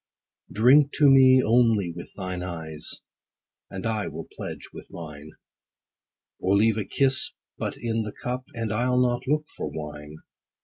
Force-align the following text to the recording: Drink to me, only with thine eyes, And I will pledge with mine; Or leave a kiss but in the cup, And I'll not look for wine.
Drink 0.51 0.91
to 0.93 1.11
me, 1.11 1.43
only 1.43 1.91
with 1.95 2.11
thine 2.15 2.41
eyes, 2.41 3.01
And 3.69 3.85
I 3.85 4.07
will 4.07 4.27
pledge 4.35 4.69
with 4.73 4.89
mine; 4.89 5.33
Or 6.39 6.55
leave 6.57 6.79
a 6.79 6.85
kiss 6.85 7.33
but 7.59 7.77
in 7.77 8.01
the 8.01 8.11
cup, 8.11 8.45
And 8.55 8.73
I'll 8.73 8.99
not 8.99 9.27
look 9.27 9.45
for 9.55 9.69
wine. 9.69 10.17